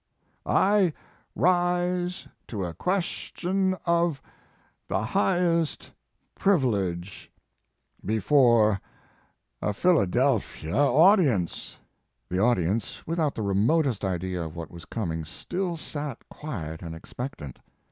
I 0.47 0.93
rise 1.35 2.27
to 2.47 2.65
a 2.65 2.73
question 2.73 3.75
of 3.85 4.19
the 4.87 5.03
highest 5.03 5.91
privilege 6.33 7.31
before 8.03 8.81
a 9.61 9.73
Philadelphia 9.73 10.73
audience." 10.75 11.77
The 12.29 12.39
audience, 12.39 13.05
without 13.05 13.35
the 13.35 13.43
remotest 13.43 14.03
idea 14.03 14.41
of 14.43 14.55
what 14.55 14.71
was 14.71 14.85
coming 14.85 15.23
still 15.23 15.77
sat 15.77 16.27
quiet 16.31 16.81
and 16.81 16.95
expectant. 16.95 17.59